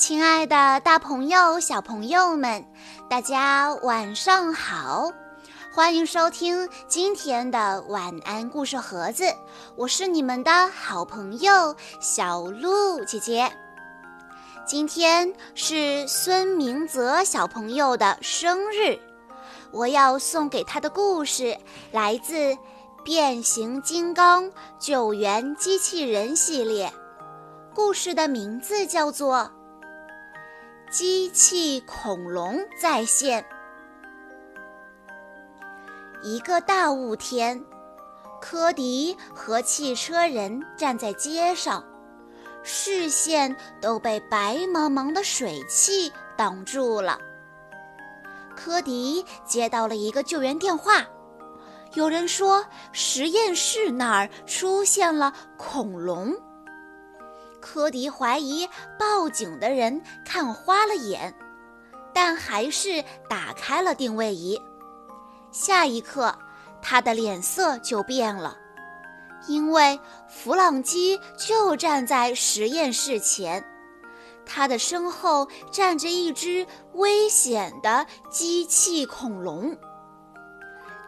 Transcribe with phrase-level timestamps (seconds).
[0.00, 2.64] 亲爱的，大朋友、小朋友们，
[3.06, 5.12] 大家晚上好！
[5.70, 9.24] 欢迎收听今天的晚安故事盒子，
[9.76, 13.52] 我是你们的好朋友小鹿姐姐。
[14.66, 18.98] 今天是孙明泽小朋友的生日，
[19.70, 21.54] 我要送给他的故事
[21.92, 22.34] 来自
[23.04, 26.90] 《变形金刚救援机器人》系列，
[27.74, 29.52] 故事的名字叫做。
[30.90, 33.44] 机器恐龙再现。
[36.20, 37.64] 一个大雾天，
[38.40, 41.84] 科迪和汽车人站在街上，
[42.64, 47.20] 视线都被白茫茫的水汽挡住了。
[48.56, 51.06] 科迪接到了一个救援电话，
[51.94, 56.34] 有人说实验室那儿出现了恐龙。
[57.60, 61.34] 科迪怀疑报警的人看花了眼，
[62.12, 64.60] 但还是打开了定位仪。
[65.52, 66.36] 下一刻，
[66.80, 68.56] 他的脸色就变了，
[69.46, 69.98] 因为
[70.28, 73.64] 弗朗基就站在实验室前，
[74.46, 79.76] 他的身后站着一只危险的机器恐龙。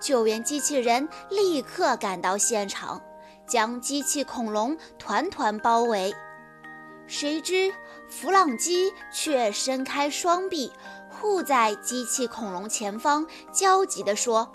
[0.01, 3.01] 救援机器人立刻赶到现场，
[3.47, 6.13] 将机器恐龙团团包围。
[7.13, 7.71] 谁知
[8.09, 10.73] 弗朗基却伸开双臂，
[11.11, 14.51] 护在机器恐龙前方，焦急地说：“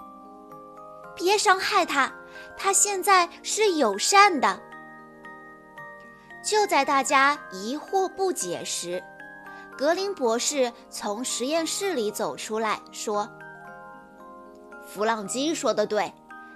[1.16, 2.12] 别伤害它，
[2.58, 4.60] 它现在是友善的。”
[6.44, 9.04] 就在大家疑惑不解时，
[9.78, 13.30] 格林博士从实验室里走出来说
[14.84, 16.12] ：“弗朗基说的对，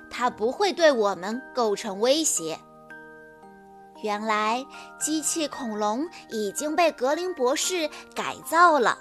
[0.09, 2.57] 它不会对我们构成威胁。”
[4.01, 4.65] 原来，
[4.99, 8.97] 机器恐龙已经被格林博士改造了，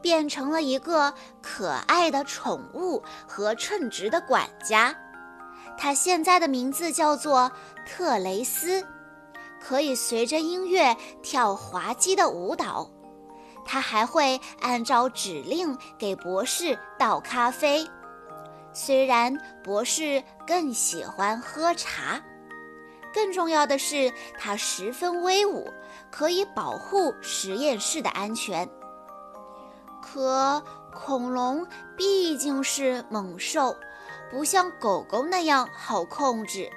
[0.00, 1.12] 变成了一个
[1.42, 4.96] 可爱的宠物和称职的管家。
[5.76, 7.50] 它现在的名字叫做
[7.84, 8.86] 特雷斯，
[9.60, 12.88] 可以随着音乐跳滑稽的舞蹈。
[13.64, 17.84] 它还会按照指令给博士倒咖啡，
[18.72, 22.22] 虽然博士更喜欢喝茶。
[23.16, 25.72] 更重要的是，它十分威武，
[26.10, 28.68] 可以保护实验室的安全。
[30.02, 30.62] 可
[30.92, 31.66] 恐龙
[31.96, 33.74] 毕竟是猛兽，
[34.30, 36.70] 不像狗狗那样好控制。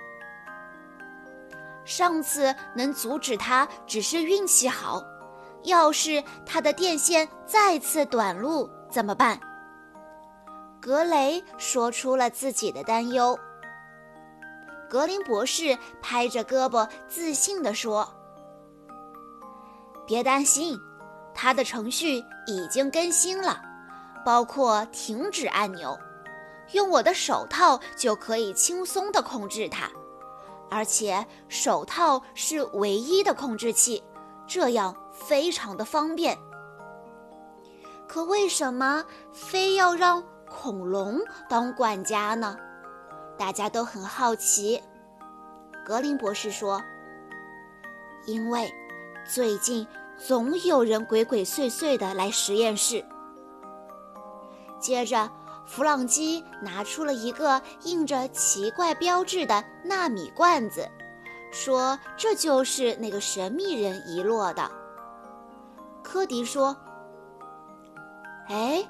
[1.83, 5.03] 上次能阻止它只是运气好，
[5.63, 9.37] 要是它的电线再次短路怎么办？
[10.79, 13.37] 格雷说出了自己的担忧。
[14.89, 18.11] 格林博士拍着胳膊，自信地说
[20.07, 20.79] ：“别担心，
[21.33, 23.61] 他的程序已经更新了，
[24.25, 25.97] 包括停止按钮。
[26.71, 29.89] 用我的手套就可以轻松地控制它，
[30.69, 34.03] 而且手套是唯一的控制器，
[34.47, 36.37] 这样非常的方便。
[38.07, 42.57] 可为什么非要让恐龙当管家呢？”
[43.39, 44.83] 大家都很好奇，
[45.85, 46.83] 格林博士说
[48.27, 48.69] ：“因为
[49.25, 53.03] 最近总有人鬼鬼祟祟的来实验室。”
[54.77, 55.31] 接着，
[55.65, 60.85] 弗朗基拿出了一个印着奇怪标志的纳米罐子，
[61.49, 64.69] 说：“这就是那个神秘人遗落的。”
[66.03, 66.75] 科迪说
[68.49, 68.85] ：“哎，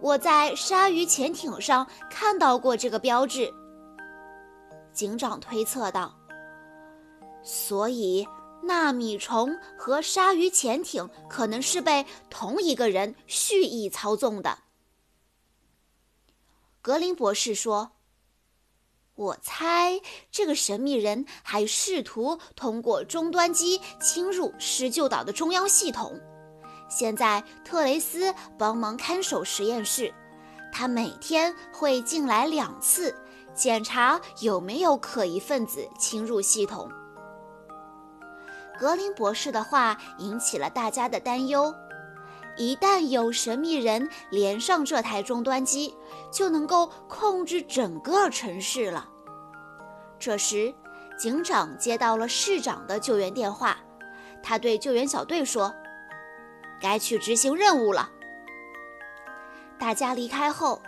[0.00, 3.54] 我在鲨鱼潜艇上看到过这个标志。”
[4.94, 6.14] 警长推测道
[7.42, 8.26] ：“所以，
[8.62, 14.60] 纳米虫和鲨鱼潜艇可能是被同一个人蓄意操纵的。”
[16.80, 17.90] 格林博士说
[19.16, 20.00] ：“我猜
[20.30, 26.20] 这个神秘人还试图通过终端机侵入施救岛的中央系统。
[26.88, 30.14] 现在，特雷斯帮忙看守实验室，
[30.72, 33.12] 他每天会进来两次。”
[33.54, 36.90] 检查有没有可疑分子侵入系统。
[38.78, 41.72] 格林博士的话引起了大家的担忧：
[42.56, 45.96] 一旦有神秘人连上这台终端机，
[46.32, 49.08] 就能够控制整个城市了。
[50.18, 50.74] 这时，
[51.16, 53.76] 警长接到了市长的救援电话，
[54.42, 55.72] 他对救援小队说
[56.82, 58.10] ：“该去执行任务了。”
[59.78, 60.82] 大家离开后。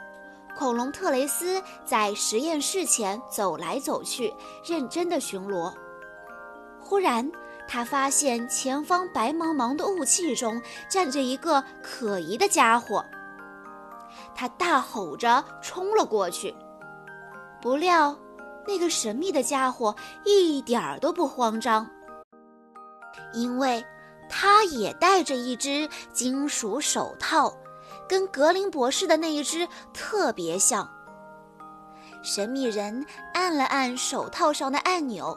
[0.57, 4.33] 恐龙特雷斯在实验室前走来走去，
[4.65, 5.71] 认真的巡逻。
[6.81, 7.31] 忽然，
[7.69, 13.05] 他发现前方白茫茫的雾气中站着一个可疑的家伙，
[14.35, 16.55] 他大吼着冲了过去。
[17.61, 18.17] 不料，
[18.67, 19.95] 那个神秘的家伙
[20.25, 21.87] 一点儿都不慌张，
[23.35, 23.85] 因为
[24.27, 27.53] 他也戴着一只金属手套，
[28.09, 30.89] 跟格林博士的那一只特别像。
[32.23, 33.05] 神秘人
[33.35, 35.37] 按了按手套上的按钮。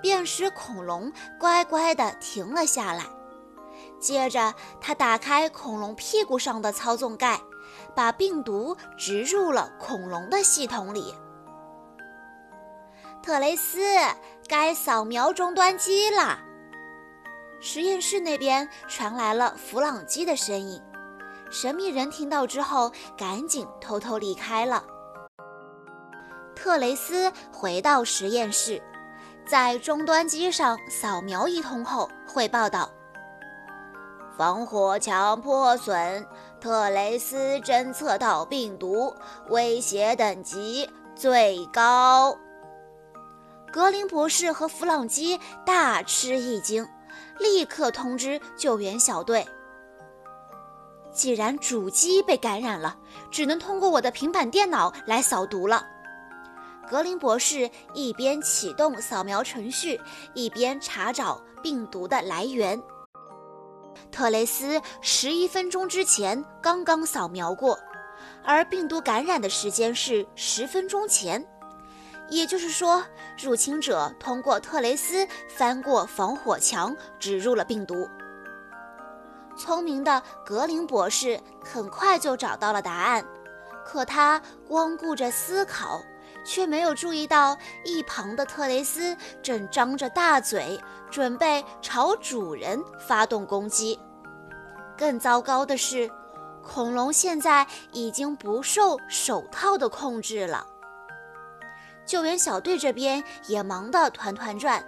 [0.00, 3.04] 便使恐龙乖乖地停了下来。
[3.98, 7.40] 接着，他打开恐龙屁股上的操纵盖，
[7.94, 11.14] 把病毒植入了恐龙的系统里。
[13.22, 13.80] 特雷斯，
[14.46, 16.38] 该扫描终端机了。
[17.60, 20.82] 实验室那边传来了弗朗基的声音。
[21.54, 24.82] 神秘人听到之后，赶紧偷偷离开了。
[26.56, 28.82] 特雷斯回到实验室。
[29.46, 32.90] 在终端机上扫描一通后，汇报道
[34.36, 36.26] ：“防火墙破损，
[36.60, 39.14] 特雷斯侦测到病毒，
[39.48, 42.36] 威胁等级最高。”
[43.70, 46.88] 格林博士和弗朗基大吃一惊，
[47.38, 49.46] 立刻通知救援小队。
[51.14, 52.96] 既然主机被感染了，
[53.30, 55.86] 只能通过我的平板电脑来扫毒了。
[56.90, 59.98] 格林博士一边启动扫描程序，
[60.34, 62.82] 一边查找病毒的来源。
[64.10, 67.78] 特雷斯十一分钟之前刚刚扫描过，
[68.44, 71.46] 而病毒感染的时间是十分钟前，
[72.28, 73.02] 也就是说，
[73.42, 78.08] 入侵者通过特雷斯翻过防火墙，植入了病毒。
[79.56, 83.24] 聪明的格林博士很快就找到了答案，
[83.84, 86.00] 可他光顾着思考。
[86.46, 87.56] 却没有注意到
[87.86, 90.78] 一旁的特雷斯正张着大嘴，
[91.10, 92.78] 准备朝主人
[93.08, 93.98] 发动攻击。
[94.94, 96.10] 更糟糕的是，
[96.62, 100.66] 恐龙现在已经不受手套的控制了。
[102.04, 104.86] 救援小队这边也忙得团团转，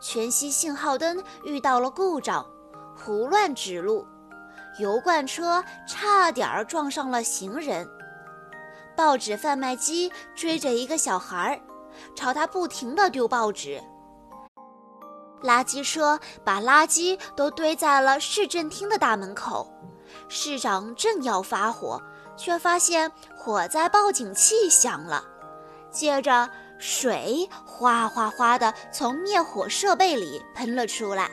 [0.00, 2.46] 全息信号灯遇到了故障，
[2.94, 4.06] 胡乱指路，
[4.78, 7.88] 油罐车差点儿撞上了行人。
[8.94, 11.60] 报纸贩卖机追着一个小孩儿，
[12.14, 13.82] 朝他不停地丢报纸。
[15.42, 19.66] 垃圾车把垃圾都堆在了市政厅的大门口，
[20.28, 22.00] 市长正要发火，
[22.36, 25.24] 却发现火灾报警器响了。
[25.90, 26.48] 接着，
[26.78, 31.28] 水哗哗哗地从灭火设备里喷了出来。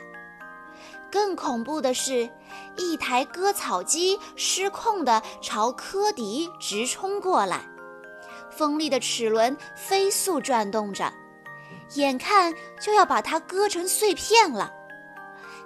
[1.10, 2.30] 更恐怖的是，
[2.76, 7.64] 一台割草机失控地朝科迪直冲过来，
[8.50, 11.12] 锋利的齿轮飞速转动着，
[11.94, 14.72] 眼看就要把它割成碎片了。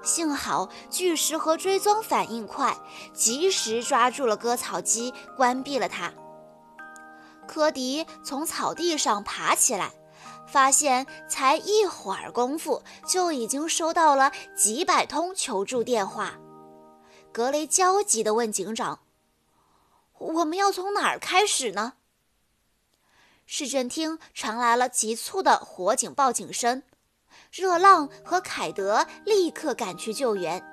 [0.02, 2.76] 幸好巨石和追踪反应快，
[3.14, 6.12] 及时抓住了割草机，关闭了它。
[7.46, 9.92] 科迪从草地上爬起来。
[10.54, 16.38] 发现才一会儿功夫，就已经收到了几百通求助电话。
[17.32, 19.00] 格雷焦急地问警长
[20.16, 21.94] ：“我们要从哪儿开始呢？”
[23.44, 26.84] 市政厅传来了急促的火警报警声。
[27.50, 30.64] 热浪和凯德立刻赶去救援，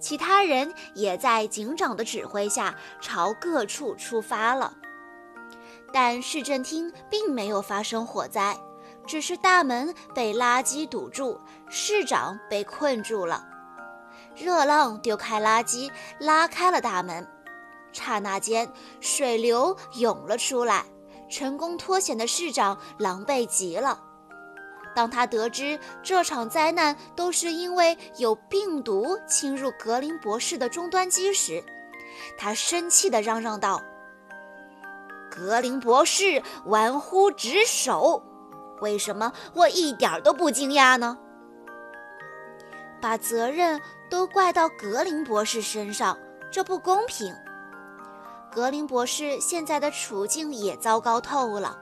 [0.00, 4.76] 其他人也在警长的指挥下朝各处出发了。
[5.92, 8.58] 但市政厅并没有发生火灾。
[9.06, 13.44] 只是大门被垃圾堵住，市长被困住了。
[14.34, 17.26] 热浪丢开垃圾，拉开了大门。
[17.92, 20.84] 刹那间，水流涌了出来。
[21.28, 23.98] 成功脱险的市长狼狈极了。
[24.94, 31.64] 当他得知这场灾难都是因为有病毒侵入格林博士的终端机时，
[32.36, 33.82] 他生气地嚷嚷道
[35.34, 38.22] ：“格林博士玩忽职守！”
[38.82, 41.16] 为什么我一点都不惊讶呢？
[43.00, 46.18] 把责任都怪到格林博士身上，
[46.50, 47.34] 这不公平。
[48.52, 51.78] 格林博士现在的处境也糟糕透了。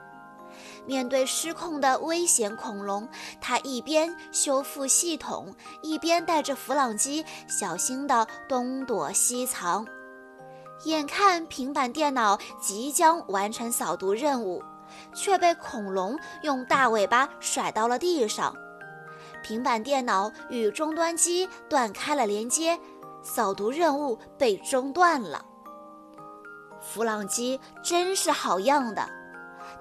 [0.85, 3.07] 面对失控的危险恐龙，
[3.39, 9.85] 他一边修复系统，一边带着弗朗基小心地东躲西藏。
[10.85, 14.63] 眼看平板电脑即将完成扫毒任务。
[15.13, 18.55] 却被恐龙用大尾巴甩到了地上，
[19.43, 22.79] 平板电脑与终端机断开了连接，
[23.21, 25.45] 扫毒任务被中断了。
[26.79, 29.07] 弗朗基真是好样的，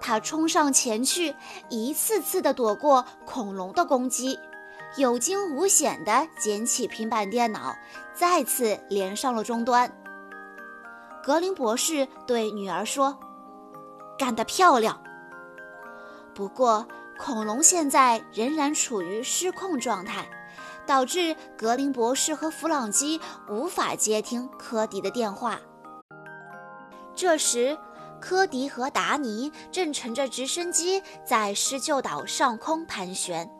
[0.01, 1.35] 他冲上前去，
[1.69, 4.39] 一次次地躲过恐龙的攻击，
[4.97, 7.75] 有惊无险地捡起平板电脑，
[8.13, 9.91] 再次连上了终端。
[11.23, 13.19] 格林博士对女儿说
[14.21, 15.03] ：“干得漂亮。”
[16.37, 16.87] 不过，
[17.19, 20.29] 恐龙现在仍然处于失控状态，
[20.87, 25.59] 导致格林博士和弗朗基无法接听科迪的电话。
[27.15, 27.77] 这时，
[28.21, 33.51] 科迪和达尼正乘着直升机在施救岛上空盘旋。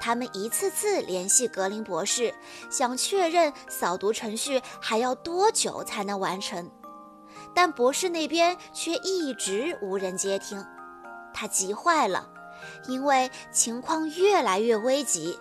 [0.00, 2.34] 他们一次次联系格林博士，
[2.70, 6.68] 想确认扫毒程序还要多久才能完成，
[7.54, 10.64] 但博士那边却一直无人接听。
[11.32, 12.28] 他急坏了，
[12.86, 15.38] 因为情况越来越危急。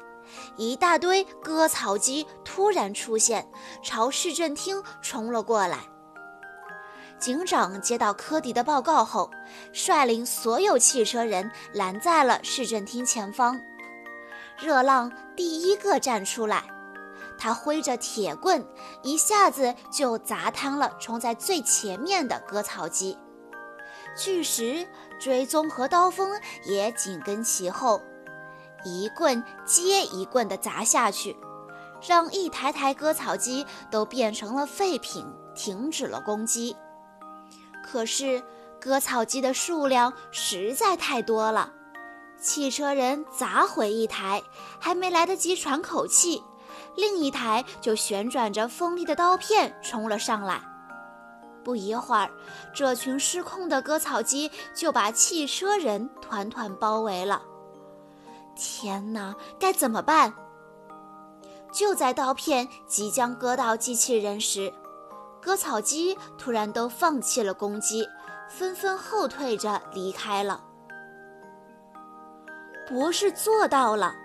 [0.58, 3.50] 一大堆割草机突然出现，
[3.84, 5.80] 朝市政厅冲了过来。
[7.18, 9.30] 警长接到科迪的报告后，
[9.74, 13.60] 率领所有汽车人拦在了市政厅前方。
[14.58, 16.64] 热浪第一个站出来，
[17.40, 18.64] 他挥着铁棍，
[19.02, 23.18] 一下子就砸瘫了冲在最前面的割草机。
[24.18, 24.88] 巨石、
[25.20, 28.02] 追踪和刀锋也紧跟其后，
[28.84, 31.38] 一棍接一棍地砸下去，
[32.06, 36.76] 让一台台割草机都变成了废品，停止了攻击。
[37.86, 38.44] 可是，
[38.80, 41.72] 割草机的数量实在太多了，
[42.40, 44.44] 汽车人砸毁一台，
[44.80, 46.44] 还没来得及喘口气，
[47.00, 50.62] 另一台就旋转着锋利的刀片冲了上来。
[51.64, 52.30] 不一会儿，
[52.74, 57.42] 这群失控的割草机就把汽车人团团包围了。
[58.56, 60.34] 天哪，该怎么办？
[61.72, 64.74] 就在刀片即将割到机器人时，
[65.42, 68.08] 割草机突然都放弃了攻击，
[68.50, 70.64] 纷纷后退着离开了。
[72.88, 74.16] 博士做到了，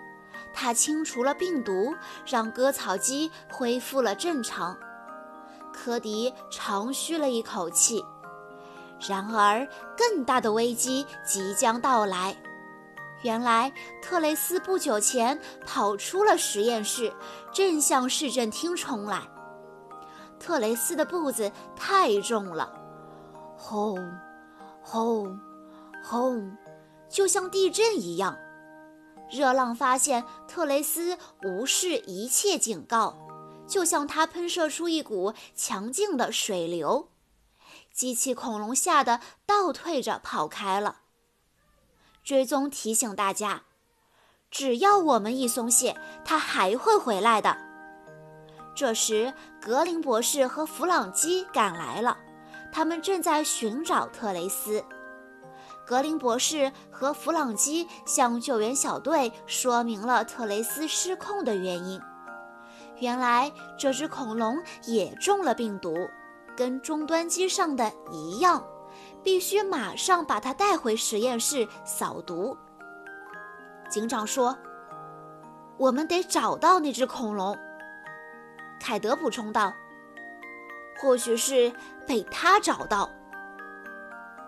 [0.55, 1.93] 他清除了病毒，
[2.25, 4.75] 让割草机恢复了正常。
[5.73, 8.01] 科迪长吁了一口气。
[9.05, 12.33] 然而，更大的危机即将到来。
[13.21, 13.71] 原来，
[14.01, 17.11] 特雷斯不久前跑出了实验室，
[17.51, 19.21] 正向市政厅冲来。
[20.39, 22.71] 特雷斯的步子太重了，
[23.57, 23.97] 轰，
[24.81, 25.37] 轰，
[26.01, 26.57] 轰，
[27.09, 28.37] 就像地震一样。
[29.29, 33.17] 热浪发现特雷斯无视一切警告，
[33.67, 37.09] 就向他喷射出一股强劲的水流。
[37.91, 40.99] 机器恐龙吓得倒退着跑开了。
[42.23, 43.63] 追踪提醒大家，
[44.51, 47.57] 只要我们一松懈，它还会回来的。
[48.75, 52.17] 这时，格林博士和弗朗基赶来了，
[52.73, 54.83] 他们正在寻找特雷斯。
[55.85, 62.01] 格林博士和弗朗基向救援小队说明了特雷斯失控的原因。
[62.99, 65.93] 原来，这只恐龙也中了病毒，
[66.55, 68.65] 跟终端机上的一样，
[69.21, 72.57] 必须马上把它带回实验室扫毒。
[73.89, 74.57] 警长说
[75.77, 77.55] ：“我们得找到那只恐龙。”
[78.79, 79.73] 凯德补充道
[80.99, 81.71] ：“或许是
[82.07, 83.09] 被他找到。”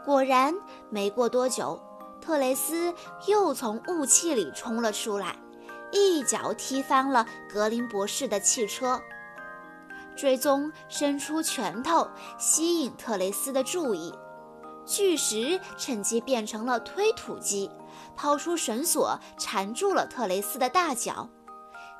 [0.08, 0.56] 果然，
[0.90, 1.78] 没过多久，
[2.22, 2.94] 特雷斯
[3.26, 5.36] 又从雾气里冲了出来，
[5.92, 9.02] 一脚踢翻了格林博士的汽车。
[10.16, 14.14] 追踪伸出拳头，吸引特雷斯的注意。
[14.86, 17.70] 巨石趁机变成了推土机，
[18.16, 21.28] 抛出绳索缠住了特雷斯的大脚。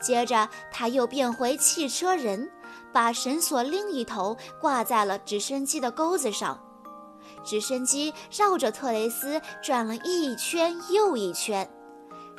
[0.02, 2.50] 接着，他又变回汽车人，
[2.94, 6.58] 把绳索另一头挂在了直升机的钩子上。
[7.44, 11.70] 直升机绕着特雷斯转了一圈又一圈，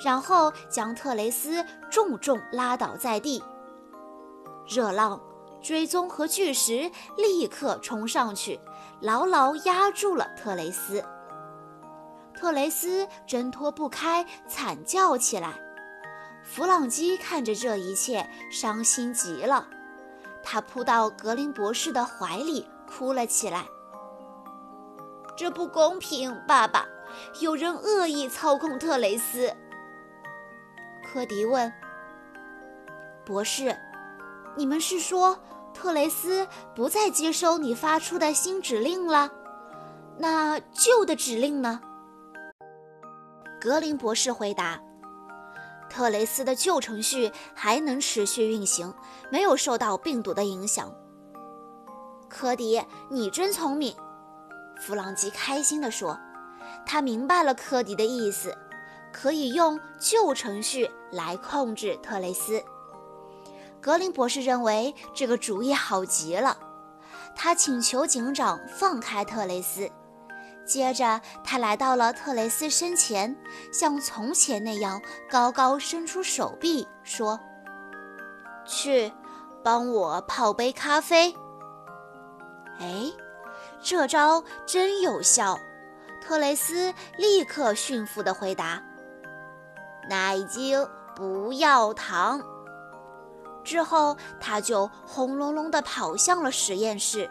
[0.04, 3.42] 然后将特雷斯重重拉倒在地。
[4.66, 5.20] 热浪、
[5.62, 8.60] 追踪和巨石立刻冲上去，
[9.00, 11.02] 牢牢压住了特雷斯。
[12.34, 15.58] 特雷斯挣脱不开，惨叫起来。
[16.44, 19.66] 弗朗基看着这一切，伤心极了。
[20.42, 23.66] 他扑到格林博士的怀里，哭了起来。
[25.38, 26.84] 这不公平，爸爸！
[27.38, 29.54] 有人恶意操控特雷斯。
[31.04, 31.72] 科迪问
[33.24, 33.78] ：“博士，
[34.56, 35.38] 你们是说
[35.72, 39.30] 特雷斯不再接收你发出的新指令了？
[40.18, 41.80] 那旧的指令呢？”
[43.62, 44.80] 格林博士回答。
[45.88, 48.92] 特雷斯的旧程序还能持续运行，
[49.30, 50.92] 没有受到病毒的影响。
[52.28, 53.94] 科迪，你真聪明，
[54.78, 56.18] 弗朗基开心地说。
[56.86, 58.56] 他明白了科迪的意思，
[59.12, 62.62] 可以用旧程序来控制特雷斯。
[63.80, 66.56] 格林博士认为这个主意好极了，
[67.36, 69.90] 他请求警长放开特雷斯。
[70.64, 73.36] 接着，他来到了特雷斯身前，
[73.72, 77.38] 像从前那样高高伸出手臂，说
[78.66, 79.12] ：“去，
[79.62, 81.34] 帮我泡杯咖啡。”
[82.80, 83.10] 哎，
[83.80, 85.58] 这招真有效！
[86.20, 88.82] 特雷斯立刻驯服地回答
[90.10, 92.42] ：“奶精，不要糖。”
[93.64, 97.30] 之后，他就轰隆隆地跑向了实验室。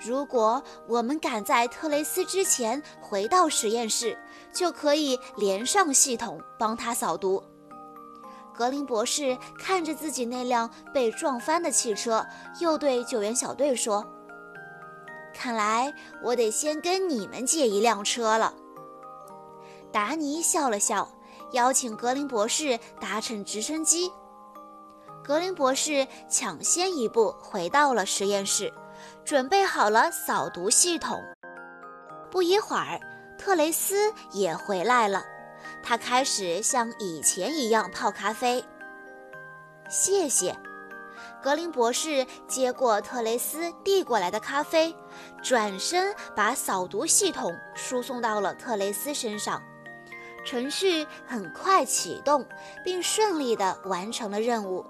[0.00, 4.16] 如果我们赶在特雷斯之前回到实验室，
[4.52, 7.42] 就可以连上系统帮他扫毒。
[8.54, 12.24] 格林博士看着自己那辆被撞翻的汽车，
[12.60, 14.04] 又对救援小队说
[15.38, 18.52] ：“看来我得先跟你们借一辆车了。”
[19.92, 21.08] 达尼笑了笑，
[21.52, 24.10] 邀请格林博士搭乘直升机。
[25.22, 28.72] 格林博士抢先一步回到了实验室。
[29.24, 31.22] 准备好了扫毒系统。
[32.32, 32.98] 不一会儿，
[33.38, 35.22] 特雷斯也回来了。
[35.84, 38.64] 他开始像以前一样泡咖啡。
[39.88, 40.56] 谢谢，
[41.42, 44.94] 格林博士接过特雷斯递过来的咖啡，
[45.42, 49.62] 转身把扫毒系统输送到了特雷斯身上。
[50.44, 52.46] 程序很快启动，
[52.84, 54.84] 并顺利地完成了任务。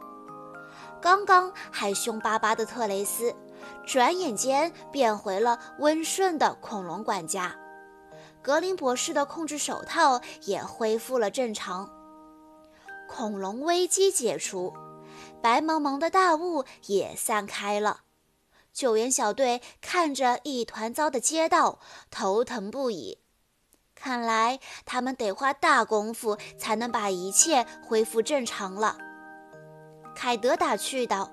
[1.00, 3.34] 刚刚还凶巴巴的特雷斯。
[3.84, 7.54] 转眼间变回了温顺的恐龙管家，
[8.42, 11.88] 格林博士的控制手套也恢复了正常。
[13.08, 14.72] 恐龙危机解除，
[15.42, 18.00] 白茫茫的大雾也散开了。
[18.72, 21.80] 救援小队看着一团糟的街道，
[22.10, 23.18] 头疼不已。
[23.94, 28.96] 看来他们得花大功夫才能把一切恢复正常了。
[30.14, 31.32] 凯德打趣道。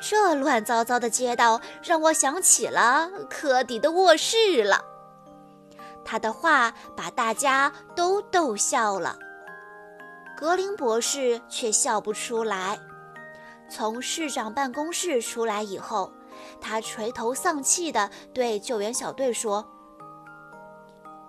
[0.00, 4.84] 这乱糟糟的街道让我想起了科迪的卧室了。
[6.04, 9.18] 他的话把大家都逗笑了，
[10.40, 12.80] 格林博士却笑不出来。
[13.68, 16.10] 从市长办公室出来以后，
[16.62, 19.70] 他垂头丧气地对救援小队说：“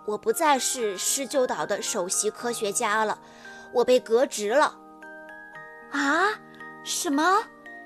[0.07, 3.19] 我不再是施救岛的首席科学家了，
[3.73, 4.77] 我被革职了。”
[5.91, 6.29] 啊？
[6.85, 7.43] 什么？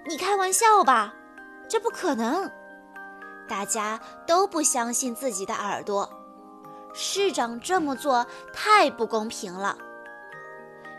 [0.07, 1.15] 你开玩笑吧？
[1.67, 2.51] 这不可能！
[3.49, 6.07] 大家都不相信自己的耳朵。
[6.93, 9.75] 市长这么做太不公平了。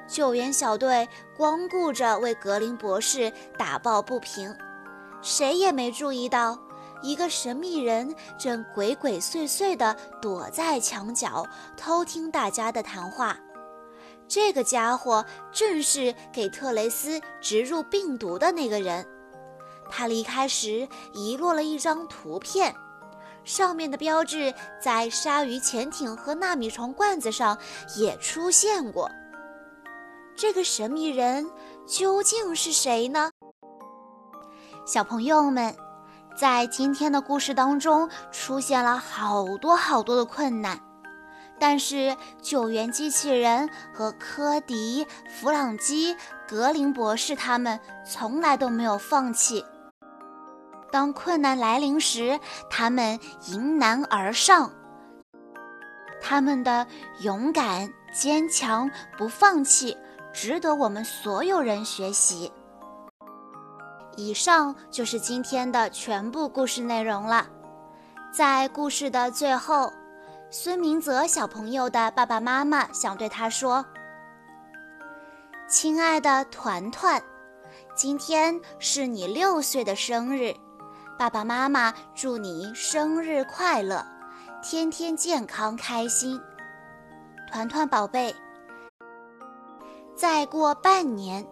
[0.06, 4.54] 救援小队光顾着为格林博士打抱不平，
[5.20, 6.58] 谁也没注意到
[7.02, 13.36] 一个神秘人正鬼鬼祟祟地躲在墙角偷听大家的谈话。
[14.28, 19.06] 这个家伙正是给特雷斯植入病毒的那个人。
[19.88, 22.74] 他离开时遗落了一张图片，
[23.44, 27.56] 上面的标志在鲨鱼潜艇和纳米虫罐子上
[27.96, 29.08] 也出现过。
[30.36, 31.50] 这个神秘人
[31.86, 33.30] 究竟是谁呢？
[34.84, 35.74] 小朋友们，
[36.36, 40.78] 在今天的故事当中出现了好多好多的困难。
[41.58, 46.14] 但是，救援机器人和科迪、弗朗基、
[46.46, 49.64] 格林博士他们从来都没有放弃。
[50.92, 53.18] 当困难来临时，他们
[53.48, 54.70] 迎难而上。
[56.20, 56.86] 他们的
[57.20, 59.96] 勇敢、坚强、不放弃，
[60.36, 62.52] 值得我们所有人学习。
[64.16, 67.46] 以上就是今天的全部故事内容了。
[68.30, 69.90] 在故事的最后。
[70.48, 73.84] 孙明泽小朋友的爸爸妈妈想对他说
[75.68, 77.20] ：“亲爱的团团，
[77.96, 80.54] 今天是你六岁的生日，
[81.18, 84.06] 爸爸妈妈祝你生日快乐，
[84.62, 86.40] 天天健康开心。
[87.50, 88.32] 团团宝贝，
[90.16, 91.46] 再过半年，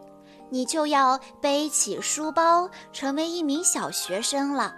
[0.48, 4.74] 你就要背起书包，成为一名小学生了。”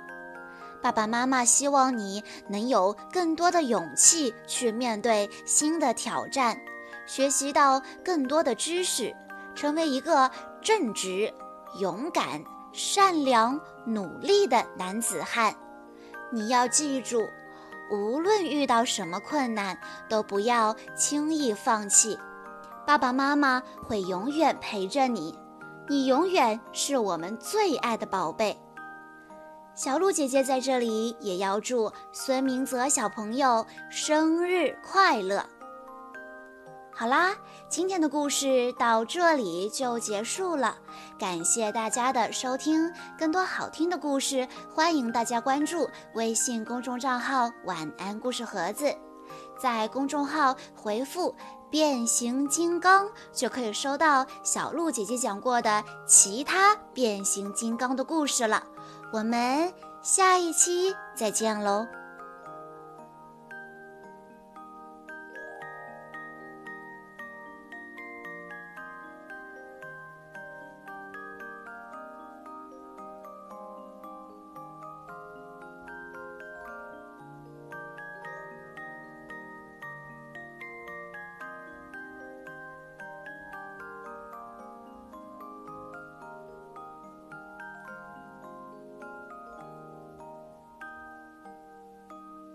[0.82, 6.56] 爸爸妈妈希望你能有更多的勇气去面对新的挑战，
[7.06, 9.14] 学习到更多的知识，
[9.54, 11.32] 成为一个正直、
[11.80, 15.54] 勇敢、善良、努力的男子汉。
[16.30, 17.26] 你要记住，
[17.90, 19.76] 无论遇到什么困难，
[20.08, 22.18] 都不要轻易放弃。
[22.86, 25.36] 爸爸妈妈会永远陪着你，
[25.88, 28.56] 你永远是我们最爱的宝贝。
[29.74, 35.44] 小鹿姐姐在这里也要祝孙明泽小朋友生日快乐！
[36.94, 37.34] 好啦，
[37.68, 40.76] 今天的故事到这里就结束了，
[41.18, 42.90] 感谢大家的收听。
[43.18, 48.94] 更多好听的故事，欢迎大家关注微信公众账号“晚安故事盒子”。
[49.60, 51.34] 在公众号回复
[51.70, 58.62] “变形金刚”，就可以收到小鹿姐姐讲过的其他变形金刚的故事了。
[59.12, 61.86] 我们下一期再见喽！